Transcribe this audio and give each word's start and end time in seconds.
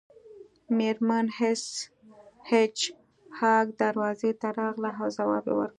میرمن 0.77 1.25
هیج 2.49 2.77
هاګ 3.39 3.67
دروازې 3.83 4.31
ته 4.41 4.47
راغله 4.59 4.91
او 5.01 5.07
ځواب 5.17 5.45
یې 5.49 5.53
ورکړ 5.55 5.69